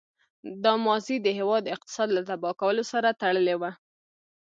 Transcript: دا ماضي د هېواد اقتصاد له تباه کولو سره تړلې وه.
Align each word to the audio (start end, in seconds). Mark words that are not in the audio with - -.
دا 0.63 0.73
ماضي 0.85 1.17
د 1.21 1.27
هېواد 1.39 1.63
اقتصاد 1.75 2.09
له 2.13 2.21
تباه 2.29 2.55
کولو 2.61 2.83
سره 2.91 3.17
تړلې 3.21 3.55
وه. 3.61 3.71